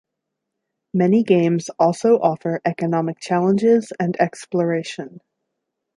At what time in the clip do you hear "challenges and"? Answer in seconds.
3.19-4.19